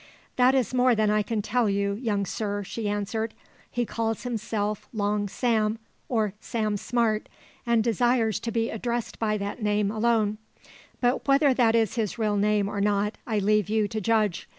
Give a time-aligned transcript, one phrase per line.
[0.35, 3.35] "That is more than I can tell you, young sir," she answered.
[3.69, 5.77] "He calls himself Long Sam,
[6.09, 7.29] or Sam Smart,
[7.67, 10.39] and desires to be addressed by that name alone;
[11.01, 14.49] but whether that is his real name or not, I leave you to judge.